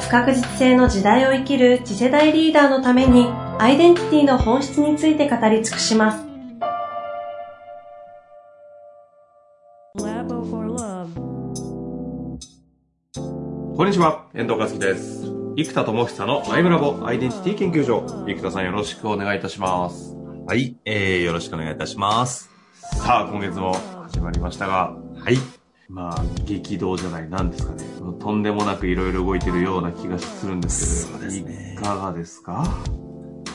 [0.00, 3.26] 不確実性の時代を生きる次世代リーダーのために
[3.58, 6.28] アイデンティティの本質について語り尽くします
[13.78, 15.32] こんにちは、遠藤和樹です。
[15.56, 18.24] 生田智久のアイムラボアイデンティティ研究所。
[18.26, 20.16] 生田さんよろしくお願いいたします。
[20.48, 22.50] はい、えー、よろしくお願いいたします。
[22.96, 23.76] さあ、今月も
[24.10, 25.36] 始まりましたが、はい。
[25.88, 27.87] まあ、激動じゃない、なんですかね。
[28.12, 32.64] とんでもなくいろいろ動いてるような気がするんですけど、ねいかがですか？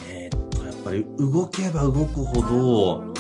[0.09, 3.13] えーっと、やっぱり動けば動くほど、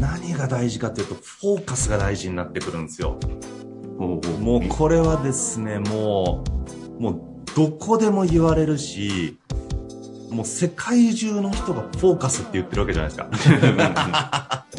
[0.00, 3.18] 何が大事かというと、フォーカスが大事になってくるんですよ。
[3.98, 6.44] ほうほもうこれはですね、も
[6.98, 7.20] う、もう
[7.56, 9.38] どこでも言われるし、
[10.30, 14.66] もう世界中の人がフォーカスって言ってるわけじゃないですか。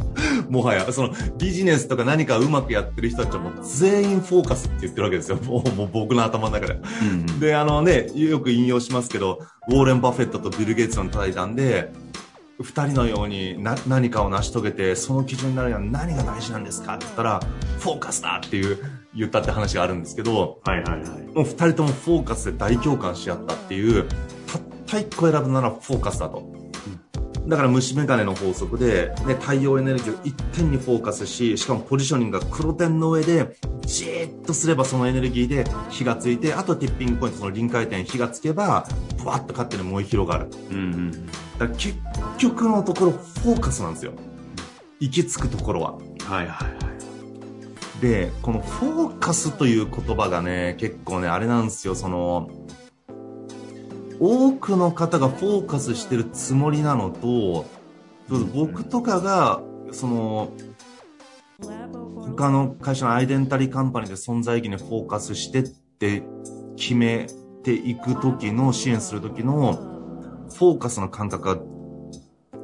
[0.49, 5.37] もはや、そのビジネスとか何かうまくやってる人たちはもう全員フォーカスって言ってるわけですよ。
[5.37, 6.79] もうもう僕の頭の中で。
[7.01, 11.91] うんで、あのね、よく引用しますけど、ウォーレン・バフェットとビル・ゲイツの対談で、
[12.61, 17.41] 二人のようにな何かを成し遂げて、その基準になるには何が大事なんですかって言ったら、
[17.79, 18.77] フォーカスだっていう、
[19.13, 21.35] 言ったって話があるんですけど、はいはいはい。
[21.35, 24.07] もう二人ともフォーカスで大共感し合ったっていう、
[24.47, 26.64] たった一個選ぶならフォーカスだと。
[27.47, 40.47] だから虫眼鏡の法則で、ね、太陽エネルギーを一点にフォーカスし、しかもポジショニングが黒点の上で、じーっとすればそのエネルギーで火がついて、あとティッピングポイント、その臨界点、火がつけば、ブワッと勝手に燃え広がる。
[40.71, 41.11] うんうん。
[41.11, 41.25] だか
[41.59, 41.93] ら結
[42.39, 44.13] 局のところ、フォーカスなんですよ。
[44.99, 45.93] 行き着くところは。
[45.93, 46.65] はいはいは
[47.99, 48.01] い。
[48.01, 52.49] で、このフォーカスという言葉がね、結構ね、あれなんですよ、その、
[54.19, 57.65] 多くの方がフォーカスしてるつもりなのと、
[58.53, 59.61] 僕とかが、
[59.91, 60.51] その、
[62.21, 66.23] 他の会社のアイデンタリーカンパニーで存在意義にフォーカスしてって
[66.75, 67.27] 決め
[67.63, 69.73] ていく時の、支援する時の、
[70.53, 71.61] フォーカスの感覚が、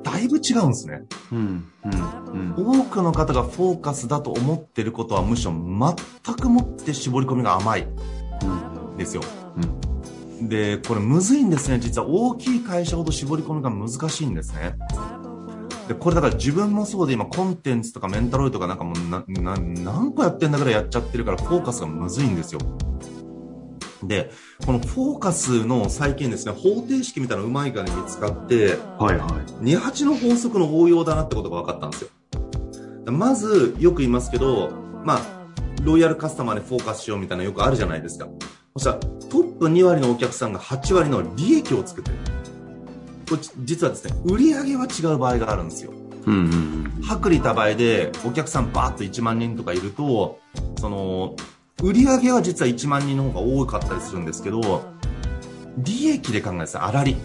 [0.03, 1.03] だいぶ違うんですね。
[1.31, 2.79] うんうんうん。
[2.81, 9.21] 多くの方がフォーカスだと思ってることはむしろ全くもって絞り込みが甘いんですよ。
[10.41, 11.79] で、これむずいんですね。
[11.79, 14.75] 実は大きい会社ほど絞り込みが難しいんですね。
[15.87, 18.95] で、これだから自分もそうで今コンテンツとかメンタロイドとかなんかもう
[19.81, 22.59] 何個やってんだからいやっちゃってるからフォーカスがむずいんですよ。
[24.03, 24.31] で、
[24.65, 29.27] このフォーカスの最近ですね、方程式みたいなのうまい具合に見つかって、はいは
[29.61, 29.63] い。
[29.63, 32.09] 28の法則の応用だなってことが分かったんですよ。
[33.11, 34.71] まず、よく言いますけど、
[35.03, 35.21] まあ、
[35.83, 38.27] ロイヤルカスタマーでフォーカスしようみたいなのよくあるじゃないですか。
[38.75, 38.99] そしたら、
[39.31, 42.17] トップ2割のお客さんが8割の利益を作ってる。
[43.29, 45.93] これ実はですね、売り上げは違う場合があるんですよ。
[46.25, 50.39] うんうん薄利多売でお客さんバーッと1万人とかいると、
[50.77, 51.35] その、
[51.81, 54.83] 売り上げは実は1万人の方が多かったりするんですけど、
[55.77, 57.15] 利益で考えですね、粗利。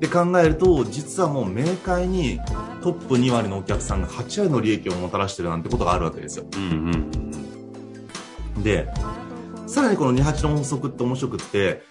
[0.00, 2.38] で考えると、実はもう明快に
[2.82, 6.44] トップ2割のお客さんが8割の利益をもたらしてるなんてことがあるわけですよ。
[6.54, 6.62] うん。
[6.62, 8.88] うんうんで、
[9.68, 11.82] さらにこの28の法則って面白くって、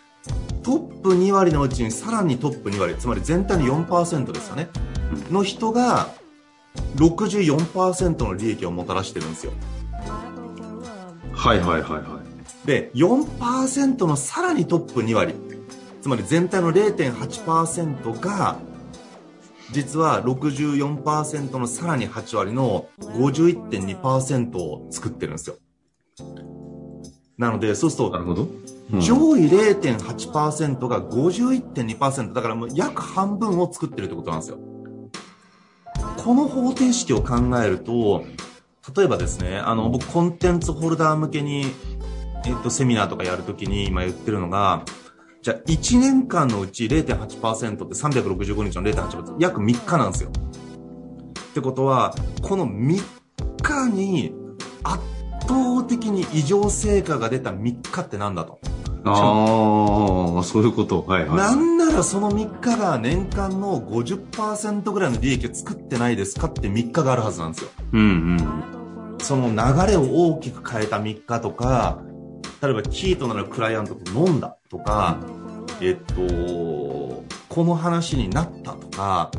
[0.64, 4.68] トップ2割のうちにさらにトップ2割、つまり全体の4%ですよね。
[5.32, 6.10] の人が
[6.96, 9.54] 64%の利益をもたらしてるんですよ。
[11.32, 12.00] はいはいはいは
[12.66, 12.68] い。
[12.68, 15.36] で、4%のさらにトップ2割、
[16.02, 18.58] つまり全体の0.8%が、
[19.72, 25.58] 実は64%のさらに8割の51.2%を作ってるんですよ。
[27.38, 28.48] なので、そうすると、なるほど。
[29.00, 34.58] 上位0.8%が51.2%だからもう約半分を作ってるってことなんですよ。
[36.18, 38.26] この方程式を考えると、
[38.96, 41.66] 例えばですね、あの、僕コンテンツホルダー向けに、
[42.46, 44.84] えっと、セミナーとかやるときに今言ってるのが、
[45.42, 50.32] じゃあ1年間のうち0.8%って365日の0.8%約3日なんですよ。
[50.32, 53.02] ってことは、この3
[53.62, 54.34] 日に
[54.84, 55.17] 圧
[55.48, 58.60] 倒的に異常成果が出た3日ってなんだと。
[59.06, 61.04] ああ、そういうこと。
[61.04, 61.38] はいはい。
[61.38, 67.70] なんならその3日が年間の50%ぐらいの利益を作ってないですかって3日があるはずなんですよ。
[67.94, 68.04] うんう
[68.36, 69.18] ん。
[69.20, 72.00] その流れを大きく変えた3日とか、
[72.62, 75.20] 例えばキーとなるクライアントと飲んだとか、
[75.82, 79.32] えっと、この話になったとか、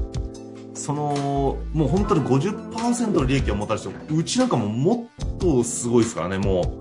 [0.79, 6.79] その、もう本当に50%の利益をもたらして、うちなんかももっとすごいですからね、も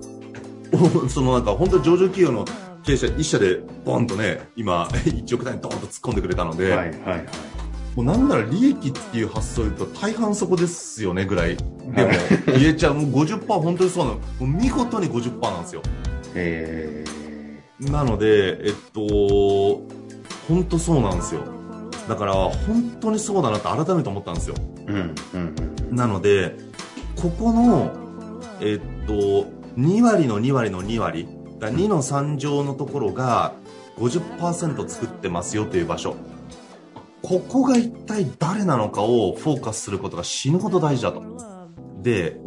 [1.04, 2.44] う、 そのなんか本当に上場企業の
[2.84, 7.26] 経営者一社でボンとね、今、1億単位ドーンと突っ込んでくれたので、はいはいはい。
[7.96, 11.56] もうなんなら利益っていう発想で言うと大半そこですよねぐらい。
[11.56, 12.10] でも、
[12.56, 12.94] 言えちゃう。
[12.94, 14.16] もう50%本当にそうなの。
[14.16, 15.82] もう見事に50%なんですよ。
[16.34, 17.04] え
[17.80, 19.82] なので、えっと、
[20.46, 21.57] 本当そうなんですよ。
[22.08, 24.54] だから、本当にそうだなって改めて思ったんですよ。
[24.86, 25.54] ー、うんうん
[25.90, 25.96] うん。
[25.96, 26.56] なので、
[27.20, 27.92] ここの、
[28.60, 29.46] えっと、
[29.76, 31.28] 2割の2割の2割、
[31.58, 33.52] だ2の3乗のところが
[33.98, 36.16] 50%作ってますよという場所。
[37.22, 41.22] ここが一体誰なのかをフォーカスすることが死ぬほど大事だと。
[42.00, 42.38] で、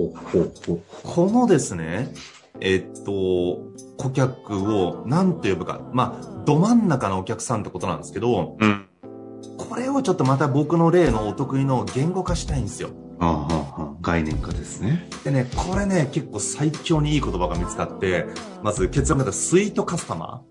[1.03, 2.13] このですね、
[2.61, 3.59] えっと、
[3.97, 5.81] 顧客を何と呼ぶか。
[5.93, 8.85] まあ、ど真ん中のお客さんってことなんですけど、うん。
[9.71, 12.89] これをちょっとまた僕の例のお得意の言語化したいんですよ。
[13.21, 13.47] あ
[13.77, 15.07] あ、概念化ですね。
[15.23, 18.25] でね、これね、結構最強にいい言葉が見つかって、
[18.63, 20.43] まず結論からスイートカスタマ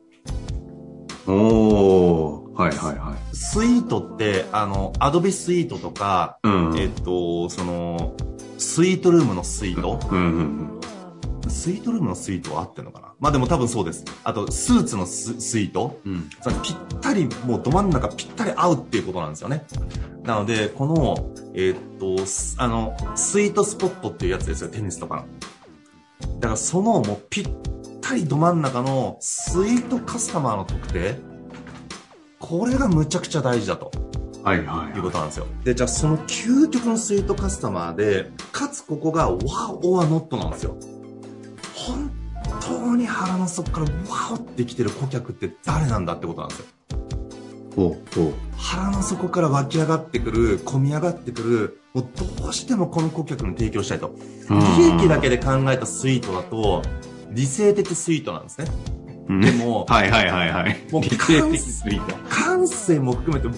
[1.26, 3.14] おー、はいはいはい。
[3.14, 6.78] ースイートって、あの、アドビスイートとか、うん。
[6.78, 8.14] えっと、その、
[8.56, 10.80] スイートルームのスイート、うんうん
[11.48, 13.14] スイートルームのスイートは合ってんのかな？
[13.18, 14.04] まあでも多分そうです。
[14.24, 15.98] あと、スーツのススイート？
[16.04, 16.28] うん。
[16.62, 19.64] ぴったり、もうど真ん中ぴったり合うっていうことなんですよね。
[20.24, 25.24] なので、この、えーっと、すあの、スイートスポットっていうやつですよ、テニスとかの。
[26.40, 27.48] だからそのもうぴっ
[28.00, 31.16] たりど真ん中のスイートカスタマーの特定、
[32.38, 33.90] これがむちゃくちゃ大事だと
[34.42, 35.46] はいはいいうことなんですよ。
[35.64, 40.76] で、じゃあその究極のスイートカスタマーで、かつここが Wow or Not なんですよ。
[41.90, 42.10] 本
[42.60, 46.66] 当に腹の底から Wow ってきてる顧客って誰なんだってことなんですよ。
[47.76, 48.34] ほうほう。
[48.56, 52.08] 腹の底から湧き上がってくる、込み上がってくる、もう
[52.40, 54.14] どうしてもこの顧客に提供したいと。
[54.78, 56.82] 利益だけで考えたスイートだと、
[57.30, 58.66] 理性的スイートなんですね。
[59.28, 60.76] うんでも、 はいはいはいはい。
[60.90, 62.16] もう理性的スイート。
[62.28, 63.52] 感性も含めて、ワ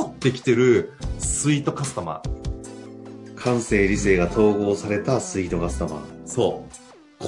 [0.00, 3.34] オってきてるスイートカスタマー。
[3.34, 6.00] 感性理性が統合されたスイートカスタマー。
[6.26, 6.67] そう。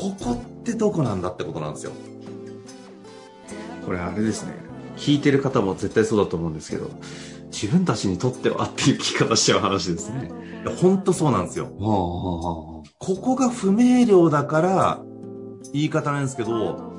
[0.01, 1.93] ここってどこなんだってことなんですよ。
[3.85, 4.55] これあれですね。
[4.97, 6.91] 聞いてる方も絶対そうだと思うんですけど、
[7.53, 10.31] 自分たちにとってはっていう聞き方しちゃう話ですね。
[10.65, 11.67] いや、ほんとそうなんですよ。
[11.67, 15.03] はあはあはここが不明瞭だから、
[15.75, 16.91] 言い方なんですけど、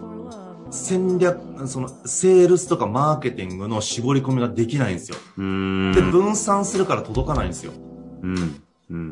[0.70, 5.18] 戦略、その、セールスとかマーケティングの絞り込みができないんですよ。
[5.38, 7.72] で、分散するから届かないんですよ。
[8.22, 8.62] うん。
[8.92, 9.12] うん。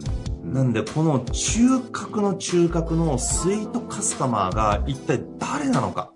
[0.53, 6.11] なんで、この中核の中核のスイートカスタマーが一体誰なのか。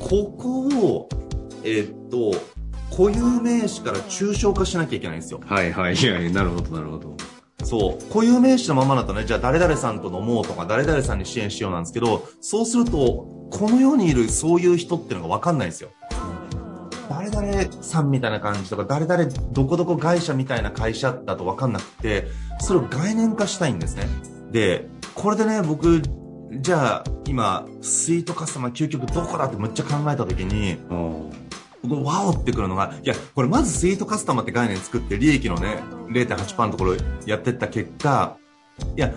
[0.00, 1.08] ここを、
[1.62, 2.32] えーっと、
[2.90, 5.40] 固有名詞から抽象化しなきゃいけないんですよ。
[5.44, 5.94] はいはい。
[5.94, 7.16] いやなるほどなるほど。
[7.62, 8.12] そう。
[8.12, 12.90] 固有名詞のままだとね、じゃあ誰々さんと飲もうとか、誰々さんに支援しようなんですけど、そうすると、
[13.50, 15.90] この世にいるそういう人っていうのがわかんないんですよ。
[17.14, 22.26] 誰々さんみたいな感じとか、誰々どこどこ会社みたいな会社だとわかんなくて、
[22.60, 24.06] それを概念化したいんですね。
[24.50, 26.02] で、これでね、僕、
[26.52, 30.76] じゃあ、今、スイートカスタマー究極どこだってむっちゃ考えたときに、
[31.82, 38.36] 僕ワオってくるのが、いや、これまずスイートカスタマーって概念作って利益のね、0.8%のところやってった結果、
[38.96, 39.12] いや、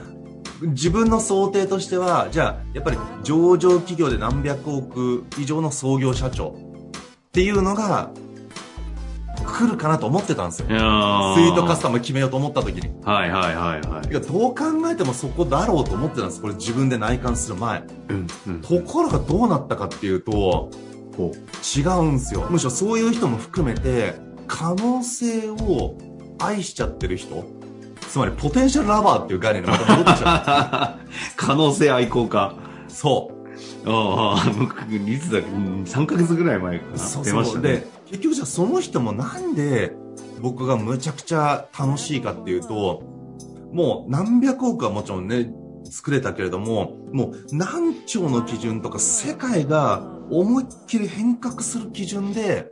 [0.61, 6.66] 自分の想定としては、じゃあ、やっぱり上場企業で何百億以上の創業社長
[7.37, 8.09] っていうのが、
[9.45, 10.67] 来るかなと思ってたんですよ。
[10.69, 12.89] スイートカスタマー決めようと思った時に。
[13.05, 16.41] はいはいはいはいいや、どう考えてもそこだろうと思ってたんです。
[16.41, 17.83] これ自分で内観する前。
[18.09, 18.27] うん。
[18.47, 18.61] うん。
[18.63, 20.71] ところがどうなったかっていうと、
[21.15, 21.31] ほ
[21.77, 22.47] 違うんですよ。
[22.49, 24.15] むしろそういう人も含めて、
[24.47, 25.95] 可能性を
[26.39, 27.45] 愛しちゃってる人
[28.09, 30.97] つまり、ポテンシャルラバーっていう概念にまた戻ってきちゃ
[31.37, 32.55] 可能性愛好家。
[33.31, 33.36] う。
[33.83, 36.91] そああ、僕、いつだっけ、うん3ヶ月ぐらい前かう。
[36.91, 36.97] な。
[36.97, 37.69] そう出ましたね。
[37.69, 39.93] で、結局じゃあその人もなんで
[40.41, 43.03] 僕がむちゃくちゃ楽しいかっていうと、
[43.71, 45.51] もう何百億はもちろんね、
[45.89, 52.71] 作れたけれども、もう何兆の基準とか世界が思いっきり変革する基準で、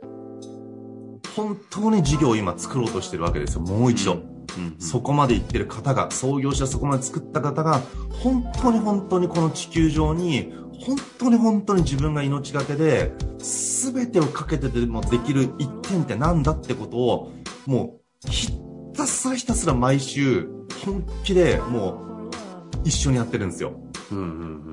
[1.34, 4.14] 本当に事業を今作ろうとしてるわけですよ、もう一度。
[4.14, 4.36] うんうん
[4.78, 7.80] そこまで行ってる方が、創業者そこまで作った方が、
[8.22, 17.32] 本当に本当にこの地球上に、本当に本当に自分が命がけで、全てをかけてでもできる一点ってなんだってことを、
[17.66, 18.52] もう、ひ
[18.94, 20.48] たすらひたすら毎週、
[20.84, 22.36] 本気でもう、
[22.84, 23.72] 一緒にやってるんですよ。
[24.12, 24.72] うんうん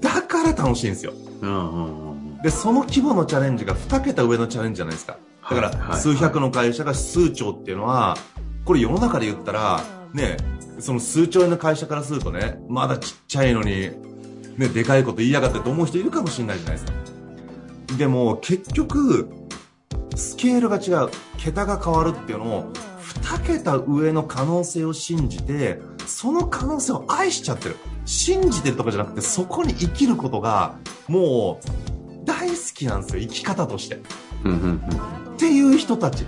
[0.00, 1.12] だから楽しいんですよ。
[1.42, 5.16] うんうんうんうんで、その規模のチャレンジが2桁上のチャレンジじゃないですか。
[5.48, 8.18] だから、数百の会社が数兆っていうのは、
[8.66, 10.36] これ世の中で言ったら、ね、
[10.78, 13.90] その数兆円の会社からするとね、まだちっちゃいのに、
[14.56, 16.92] ね、でかいこと言いやがってと思う人いるかもしれないじゃないですか。
[17.98, 19.28] でも、結局、
[20.16, 22.72] スケールが違う、桁が変わるっていうのを、
[23.22, 27.76] 2桁上の可能性を信じて、その可能性を愛しちゃってる。
[28.04, 30.76] 信じてるとかじゃなくて、そこに生きることが、
[31.08, 34.00] もう、大好きなんですよ、生き方として。
[34.44, 34.80] うんうん
[35.34, 36.24] っていう人たち。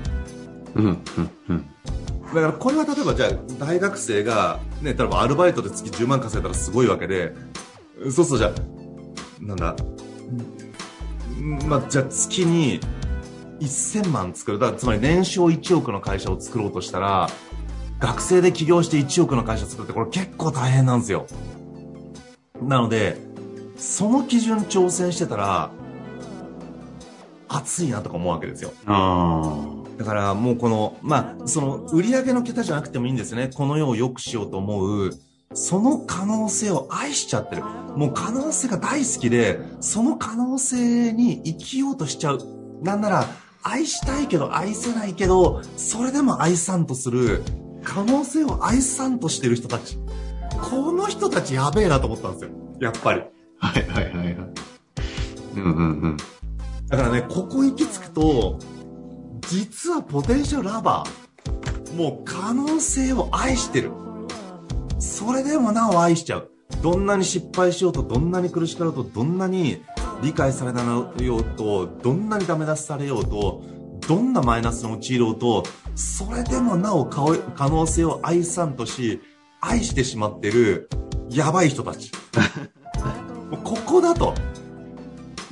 [0.75, 0.85] うん。
[0.85, 1.66] うんうんうん。
[2.35, 7.33] だからこれは例えばじゃあ大学生が、ね、例えばアルバイトで月10万稼いだらすごいわけで、
[8.04, 8.52] そうするとじゃあ、
[9.40, 9.76] なんだ、
[11.40, 12.80] んまあ、じゃあ月に
[13.60, 14.58] 1000万作る。
[14.58, 17.30] だからつまり年商1億の会社を作ろうとしたら、
[17.98, 21.26] 学生で起業して1億の会社作るってこれ結構大変なんですよ。
[22.62, 23.16] なので、
[23.76, 25.70] その基準挑戦してたら、
[27.48, 28.72] 熱いなとか思うわけですよ。
[28.86, 29.66] あ
[29.98, 33.50] だからもうこの、まあ、その売り上げの桁じゃなくてもいいんですね。
[33.54, 35.10] この世を良くしようと思う、
[35.54, 37.62] その可能性を愛しちゃってる。
[37.96, 42.40] もう可能性が大好きで、その可能性に生きようとしちゃう。
[42.82, 43.26] なんなら、
[43.62, 47.42] 愛したいけど愛せないけど、それでも愛さんとする、
[47.82, 49.98] 可能性を愛さんとしてる人たち。
[50.70, 52.50] この人たちやべえなと思ったんですよ。
[52.80, 53.22] やっぱり。
[53.60, 53.68] あ。
[53.68, 54.36] はいはいはいはい。
[55.56, 56.16] うんうんうん。
[56.88, 58.58] だからね、ここ行き着くと、
[59.48, 63.90] 実はポテンシャルラバー、もう可能性を愛してる。
[64.98, 66.50] それでもなお愛しちゃう。
[66.82, 69.82] どんなに失敗しようと、どんなに苦しかろうと、どんなに
[70.23, 73.62] 理解されなようと、どんなにダメ出しされようと、
[74.06, 79.20] どんなマイナスに陥ろうと、それでもなお可可能性を愛さんとし、
[79.61, 80.88] 愛してしまってる、
[81.30, 82.11] やばい人たち。
[83.64, 84.35] ここだと。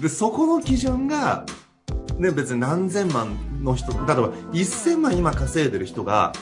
[0.01, 1.47] で、そこの基準が、
[2.19, 4.15] ね、別に何千万の人、例えば
[4.53, 6.33] 1000万今稼いでる人が、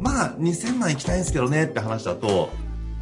[0.00, 2.50] まあ2000万行きたいんですけどねって話だと、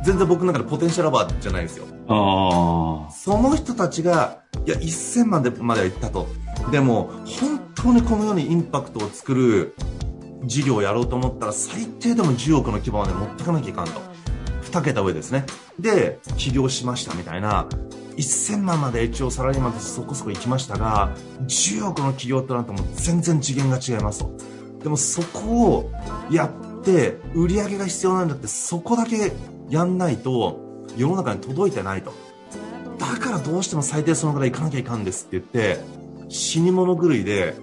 [0.05, 1.87] 全然僕の中でポテンシャルラバーじゃないんですよ。
[2.09, 6.29] あその人たちが、いや、1000万でまでは行ったと。
[6.71, 9.75] でも、本当にこの世にインパクトを作る
[10.45, 13.93] 事業をやろうと思ったら、最低でも10億の規模まで持ってかなきゃいかんと。
[14.65, 15.47] 2桁上ですね。
[15.79, 17.69] で、起業しましたみたいな。
[18.17, 24.33] 1000万まで一応サラリーマンとしてそこそこ行きましたが、10億の企業となるともう全然次元が違いますと。
[24.83, 25.93] でもそこを
[26.31, 29.33] やって、売り上げが必要なんだって、そこだけ
[29.73, 30.61] やんないと、
[30.99, 32.13] 世の中に届いてないと。
[32.99, 35.81] だからどうしても最低そのぐらい行かなきゃいかんですって言って、
[36.29, 37.55] 死に物狂いで、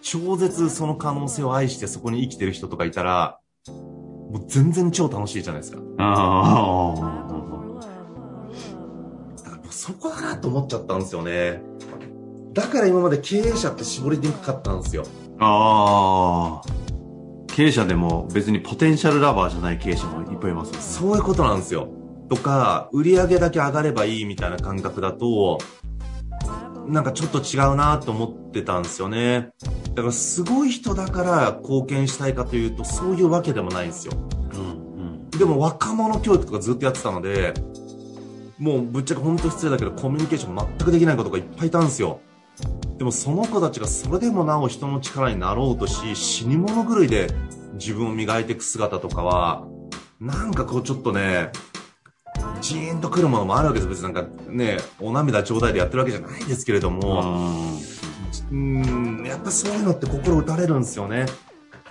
[0.00, 5.82] 超絶その可能性を愛してそこに生きてる人とかいたら、もう全然超楽しいじゃないですか。
[5.98, 6.94] あ。
[6.94, 6.94] あ
[9.36, 11.60] だからもうそこだなと思っちゃったんですよね。
[12.54, 15.04] だから今まで経営者って絞りにくかったんですよ。
[15.38, 15.44] あ。
[15.44, 16.79] ああ。
[17.54, 20.80] 経営者でも別にポテンシャルラバーじゃない経営者もいっぱいいますよね。
[20.82, 21.88] そういうことなんですよ。
[22.28, 25.58] とか、売り上げだけ上がればいいみたいな感覚だと、
[26.86, 29.50] なんかちょっと違うなと思ってたんですよね。
[29.94, 34.12] だからすごい人だから貢献したいかというと、そういうわけでもないんですよ。
[34.54, 35.30] うんうん。
[35.30, 37.54] でも若者教育とかずっとやってたので、
[38.58, 42.20] もうぶっちゃけ本当失礼だけどコミュニケーション全くできない子とかいっぱいいたんですよ。
[43.00, 47.30] でもその子たちがそれでもなお人の力になろうとし、死に物狂いで
[47.72, 49.66] 自分を磨いていく姿とかは、
[50.20, 51.50] なんかこうちょっとね、
[52.60, 53.88] ジーンとくるものもあるわけです。
[53.88, 57.22] 別になんかね、お涙ちょうだいでやってるわけじゃないですけれども、
[58.50, 61.24] うーん、やっぱそういうのって心打たれるんですよね。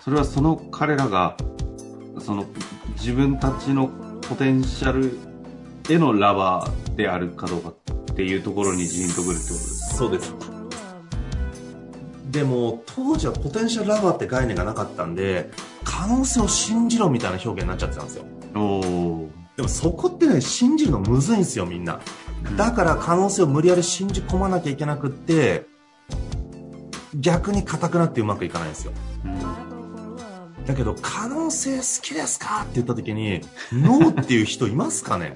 [0.01, 1.37] それはその彼らが、
[2.19, 2.45] その
[2.97, 3.87] 自分たちの
[4.29, 5.17] ポテンシャル
[5.91, 9.97] へのラバーであるかどうかっていうところにジーンとくるってことです。
[9.97, 10.48] そうです。
[12.29, 15.49] でも、当時はポテンシャルラバーって概念がなかったんで、
[15.83, 18.25] 可能性を信じろみたいな表現になっちゃってたんですよ。
[19.55, 21.99] でもそこってね、信じるのむずいんですよ、みんな。
[22.55, 25.65] だから可能性を無理やり信じ込まなきゃいけなくって、
[27.15, 28.91] 逆に硬くなってうまくいかないんですよ。
[30.67, 33.41] だけど、可能性好きですかって言った時に、
[33.73, 35.35] ノーっていう人いますかね？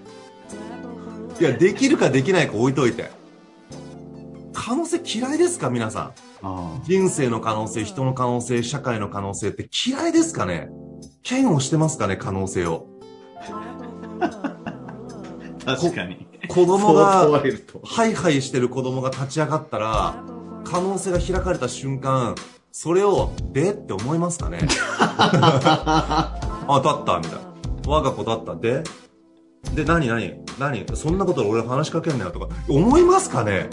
[1.41, 3.12] いや、できるかできないか置いといて。
[4.65, 6.48] 可能性嫌いですか皆さん？
[6.48, 10.70] あ人生の可能性、人の可能性、社会の可能性って嫌いですかね？
[11.29, 12.88] 嫌悪してますかね可能性を？
[14.15, 15.75] あ。
[15.75, 16.27] 確かに。
[16.48, 17.27] 子供が。
[17.84, 20.24] ハイハイしてる子供が立ち上がったら、
[20.63, 22.36] 可能性が開かれた瞬間、
[22.72, 24.60] それを、でって思いますかね？
[25.17, 27.39] あ、立った、みたいな。
[27.86, 28.84] 我が子立った、で？
[29.74, 33.70] で、何何何そんなことで俺話しかけんなよとか、思いますかね？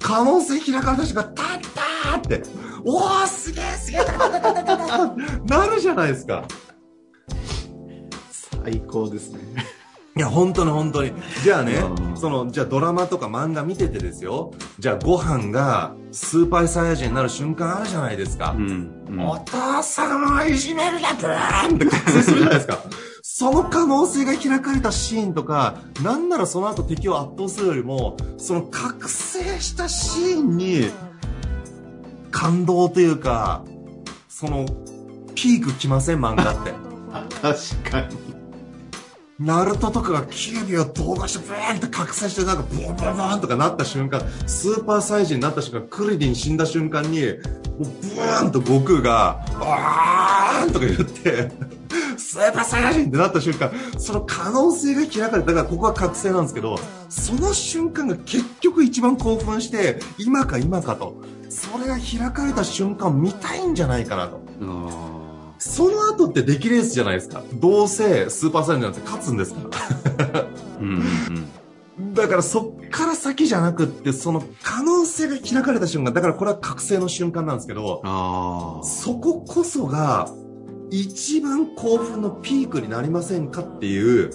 [0.00, 1.34] 可能性開かれた人が、たっ
[1.74, 2.42] たーって、
[2.84, 4.00] おーすげえすげえ
[5.46, 6.44] なるじゃないですか。
[8.64, 9.40] 最高ですね。
[10.16, 11.12] いや、本当に本当に。
[11.44, 14.52] じゃあねう、んその、じゃあドラマとか漫画見ててですよ。
[14.78, 18.54] じゃあご飯がスーパーサイヤ人になる瞬間あるじゃないですか。
[18.56, 19.04] うん。
[19.08, 22.78] うんお父さんをいじめるな、ブーンって覚醒するじゃないですか。
[23.32, 30.90] その可能性が開かれたシーンとか、なんならその後敵を圧倒するよりも、その覚醒したシーンに、
[32.32, 33.64] 感動というか、
[34.28, 34.66] その、
[35.36, 36.18] ピーク来ません？
[36.18, 36.74] 漫画って。
[37.40, 38.16] 確かに。
[39.38, 47.32] ナルトとかが9秒動画してブーンって覚醒してなんかブーンブーンブーンとかなった瞬間、スーパーサイジになった瞬間、クリリン死んだ瞬間に、もう
[47.78, 51.79] ブーンと悟空が、あーんとか言って、
[52.20, 61.14] スーパーサイヤ人ってなった瞬間、その可能性が開かれただからここは覚醒なんですけど、その瞬間が結局一番興奮して、今か今かと。
[61.48, 64.40] それが開かれた瞬間を見たいんじゃないかなと。
[64.62, 67.42] あその後って出来レースじゃないですか。
[67.54, 69.60] どうせスーパーサイヤ人なんて勝つんですか
[70.32, 70.42] ら。
[70.44, 71.48] ーうんうん
[72.14, 78.00] だからそっから先じゃなくって、その可能性が開かれた瞬間、だからこれは覚醒の瞬間なんですけど。
[78.82, 80.30] そここそが
[80.90, 84.30] 一番興奮のピークになりませんかっていう、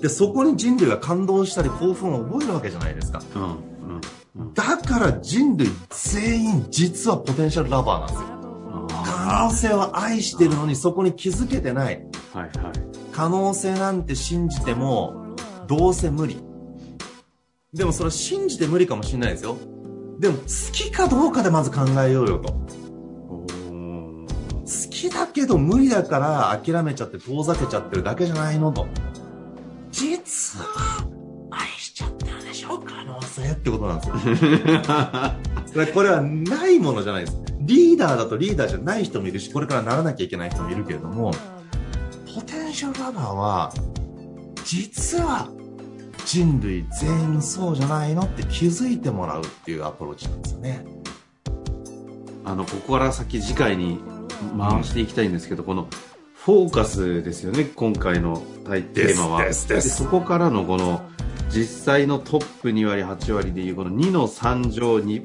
[0.00, 3.22] で、そこに人類が感動したり興奮を覚えるわけじゃないですか。
[3.34, 4.00] うんうん
[4.36, 4.54] うん。
[4.54, 8.32] だから人類全員実はポテンシャルラバーなんですよ。
[9.04, 12.04] 可能性を愛してるのにそこに気づけてない。
[12.32, 12.92] はいはい。
[13.12, 15.36] 可能性なんて信じても
[15.68, 16.38] どうせ無理
[17.72, 19.56] でもそれは信じて無理かもしれないですよ
[20.18, 22.61] でも好きかどうかでまず考えようよと
[25.14, 28.86] だけど無理だから諦めちゃって遠ざけちゃってるだけじゃないのと。
[29.90, 30.66] 実は
[31.50, 33.42] 愛しちゃってるでしょ可能性。
[33.42, 37.42] ってことなんですよこれはないものじゃないです。
[37.60, 41.32] リーダーだとリーダーじゃない人もいるしこれからならなきゃいけない人もいるけれども
[42.34, 43.72] ポテンシャルラバーは
[44.64, 45.48] 実は
[46.24, 50.84] 人類全員そうじゃないのって気づいてもらうっていうアプローチなんですよね。
[52.44, 54.00] あの、ここから先次回に
[54.58, 55.88] 回していきたいんですけど、この、
[56.34, 59.44] フォーカスですよね、今回の大テーマは。
[59.44, 61.02] でそこからのこの、
[61.50, 65.22] 実際のトップ2割、8割でいうこの2の3乗に、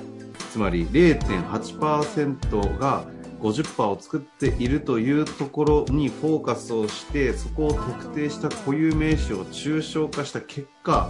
[0.52, 3.06] つまり0.8%が
[3.42, 11.10] 50%を作っているというところにフォーカスをして、そこを特定した固有名詞を抽象化した結果、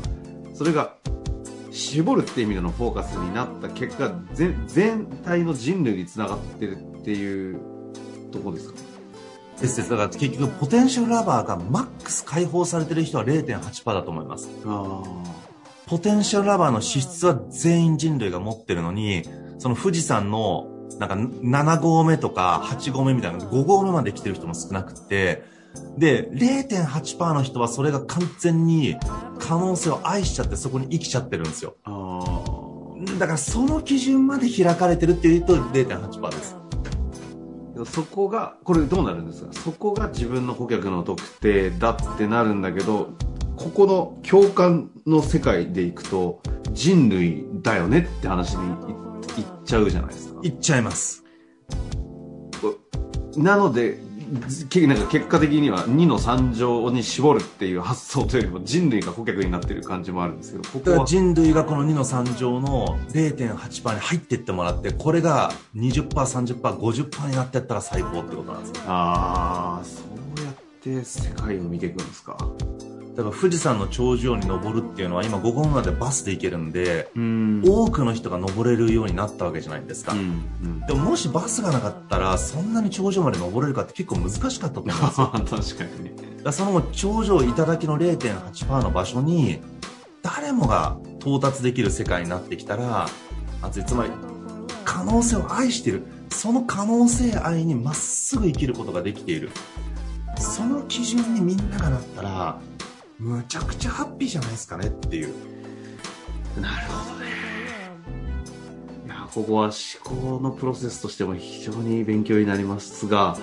[0.53, 0.93] それが
[1.71, 7.59] 絞るっていう意味でのフォーカスになった結果全全体の人類につながってるっていう
[8.31, 8.79] とこですか？
[9.59, 14.49] ですですだから結局ポテンシャルラバーがマックス解放されてる人は0.8%だと思います。
[14.65, 15.03] あ
[15.87, 19.23] ポテンシャルラバーの資質は全員人類が持ってるのに
[19.57, 20.67] その富士山の
[20.99, 25.43] なんか7合目とか8合目みたいな5合目まで来てる人も少なくって
[25.97, 28.97] で0.8%の人はそれが完全に
[29.39, 31.75] 可能性を愛しちゃってそこに生きちゃってるんですよ。
[33.17, 36.55] だからその基準まで開かれてるっていうと0.8%です。
[36.55, 36.66] あ
[37.85, 39.53] そこがこれどうなるんですか？
[39.53, 43.09] そこが自分の顧客の特定だってなるんだけど
[43.55, 48.67] ここの共感の世界でいくと人類だよねって話に
[49.37, 50.39] いいっちゃうじゃないですか。
[50.43, 51.23] いっちゃいます。
[53.35, 54.06] なのでけ
[54.87, 61.05] なんか結果的には2の3乗に絞るっていう発想というよりも人類が顧客になってる感じもあるんですけどここは。
[61.05, 68.83] 人類がこの2の3乗の0.8%に入っていってもらってこれが 20%30%50% になっていったら最高ってことなんですよ。
[68.87, 70.01] ああそ
[70.41, 72.37] うやって世界を見ていくんですか
[73.17, 77.63] だから富士山の頂上に登るっていうのは今5合目までバスで行けるんでうん。
[77.67, 80.79] 多くの人が登れるようになったわけじゃないですか、うんうん。
[80.81, 85.27] でももしバスがなかったらそんなに頂上まで登れるかって結構難しかったと思うんですよ。
[85.33, 86.03] 確かに。
[86.05, 89.61] ねだその頂上頂の0.8%の場所に
[90.21, 93.09] 誰もが到達できる世界になってきたら
[93.63, 94.11] あつまり
[94.85, 96.03] 可能性を愛している。
[96.29, 99.49] その可能性愛にまっすぐ生きることができている。
[100.37, 102.59] その基準にみんながなったら
[103.19, 105.33] むちゃくちゃハッピーじゃないですかねっていう。
[106.61, 107.27] なるほどね。
[109.05, 109.71] いやここは思
[110.03, 113.37] 考のプロセスとしても非常に勉強になりますが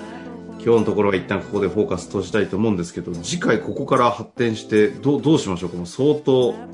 [0.52, 5.70] 今日のところは一旦ここでフォーカス閉じたいと思うんですけど次回ここから発展してどうどうしましょう？
[5.70, 6.66] かもう相当こ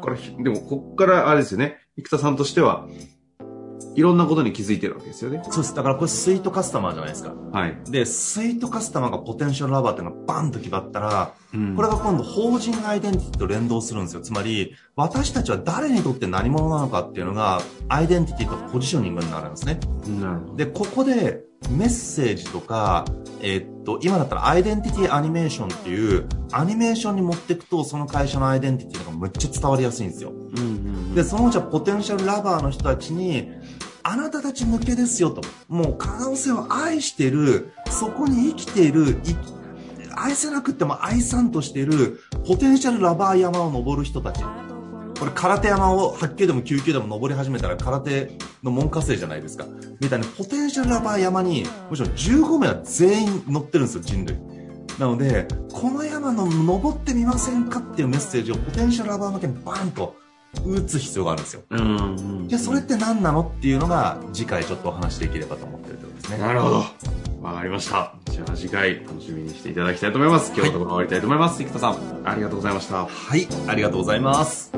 [0.00, 1.78] からでもここからあれですよね。
[1.96, 2.86] 生田さんとしては
[3.94, 5.42] いろんなことに気づいてるわけですよね。
[5.50, 5.74] そうです。
[5.74, 7.34] だからこれスイートカスタマーじゃないですか。
[7.52, 7.76] はい。
[7.90, 14.20] で、スイートカスタマーがポテンシャルラバーっていうのがバンと決まったら、うんこれが今度法人アイデンティティと連動するんですよ。
[14.20, 19.80] つまり、私たちは誰にとって何者なのかっていうのが、アイデンティティとポジショニングになるんですね。
[20.20, 20.56] なるほど。
[20.56, 23.04] で、ここでメッセージとか、
[23.42, 30.30] えーっと、今だったらアイデンティティアニメーションっていう、アニメーションに持っていくと、その会社のアイデンティティがむっちゃ伝わりやすいんですよ。
[30.30, 33.50] うんうんで、そのうちはポテンシャルラバーの人たちに、
[34.10, 35.40] あなたたち向けですよと。
[35.68, 39.20] もう可能性を愛してる、そこに生きている、
[40.16, 44.42] 愛せなくても愛さんとしている、ポテンシャルラバー山を登る人たち。
[44.42, 48.32] これ空手山を8級でも9級でも登り始めたら空手
[48.64, 49.64] の門下生じゃないですか。
[50.00, 54.36] みたいなポテンシャルラバー山に、むしろ15名は全員乗ってるんですよ、人類。
[54.98, 60.16] なので、この山の登ってみませんかっていうメッセージをポテンシャルラバー向けにバーンと
[60.64, 61.62] 打つ必要があるんですよ。
[61.70, 63.42] うんうんじゃあそれって何なの？
[63.42, 66.38] っていうのが次回ちょっとお話しできればと思ってるところですね。
[66.38, 66.84] なるほど。
[67.40, 68.14] わかりました。
[68.30, 70.52] じゃあ次回楽しみにしていただきたいと思います。
[70.54, 71.62] 今日のところ終わりたいと思います。
[71.62, 73.06] 生田さん、ありがとうございました。
[73.06, 74.72] はい、ありがとうございます。